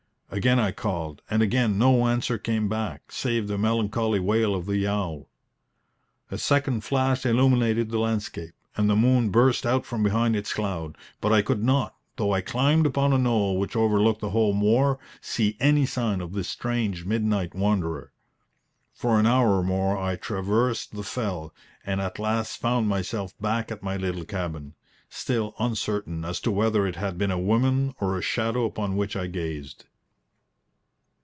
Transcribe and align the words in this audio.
Again 0.33 0.59
I 0.59 0.71
called, 0.71 1.21
and 1.29 1.41
again 1.41 1.77
no 1.77 2.07
answer 2.07 2.37
came 2.37 2.69
back, 2.69 3.11
save 3.11 3.49
the 3.49 3.57
melancholy 3.57 4.21
wail 4.21 4.55
of 4.55 4.65
the 4.65 4.87
owl. 4.87 5.27
A 6.31 6.37
second 6.37 6.85
flash 6.85 7.25
illuminated 7.25 7.89
the 7.89 7.99
landscape, 7.99 8.53
and 8.77 8.89
the 8.89 8.95
moon 8.95 9.29
burst 9.29 9.65
out 9.65 9.85
from 9.85 10.03
behind 10.03 10.37
its 10.37 10.53
cloud. 10.53 10.97
But 11.19 11.33
I 11.33 11.41
could 11.41 11.61
not, 11.61 11.97
though 12.15 12.31
I 12.33 12.39
climbed 12.39 12.85
upon 12.85 13.11
a 13.11 13.17
knoll 13.17 13.57
which 13.59 13.75
overlooked 13.75 14.21
the 14.21 14.29
whole 14.29 14.53
moor, 14.53 14.99
see 15.19 15.57
any 15.59 15.85
sign 15.85 16.21
of 16.21 16.31
this 16.31 16.47
strange 16.47 17.03
midnight 17.03 17.53
wanderer. 17.53 18.13
For 18.93 19.19
an 19.19 19.25
hour 19.25 19.57
or 19.57 19.63
more 19.63 19.97
I 19.97 20.15
traversed 20.15 20.95
the 20.95 21.03
fell, 21.03 21.53
and 21.85 21.99
at 21.99 22.19
last 22.19 22.55
found 22.55 22.87
myself 22.87 23.37
back 23.41 23.69
at 23.69 23.83
my 23.83 23.97
little 23.97 24.23
cabin, 24.23 24.75
still 25.09 25.55
uncertain 25.59 26.23
as 26.23 26.39
to 26.39 26.51
whether 26.51 26.87
it 26.87 26.95
had 26.95 27.17
been 27.17 27.31
a 27.31 27.37
woman 27.37 27.93
or 27.99 28.17
a 28.17 28.21
shadow 28.21 28.63
upon 28.63 28.95
which 28.95 29.17
I 29.17 29.27
gazed. 29.27 29.87